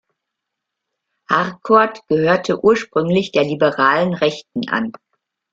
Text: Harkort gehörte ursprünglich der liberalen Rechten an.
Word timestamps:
Harkort 1.29 2.07
gehörte 2.07 2.63
ursprünglich 2.63 3.31
der 3.33 3.43
liberalen 3.43 4.15
Rechten 4.15 4.67
an. 4.67 4.93